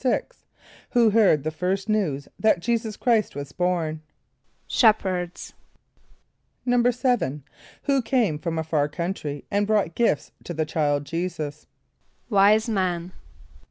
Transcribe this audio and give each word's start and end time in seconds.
= 0.49 0.89
Who 0.97 1.11
heard 1.11 1.43
the 1.43 1.51
first 1.51 1.87
news 1.87 2.27
that 2.39 2.59
J[=e]´[s+]us 2.59 2.97
Chr[=i]st 2.97 3.35
was 3.35 3.51
born? 3.51 4.01
=Shepherds.= 4.65 5.53
=7.= 6.65 7.43
Who 7.83 8.01
came 8.01 8.39
from 8.39 8.57
a 8.57 8.63
far 8.63 8.89
country 8.89 9.45
and 9.51 9.67
brought 9.67 9.93
gifts 9.93 10.31
to 10.45 10.55
the 10.55 10.65
child 10.65 11.05
J[=e]´[s+]us? 11.05 11.67
=Wise 12.31 12.67
men. 12.67 13.11